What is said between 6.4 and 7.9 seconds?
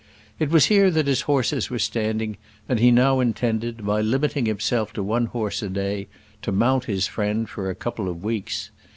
to mount his friend for a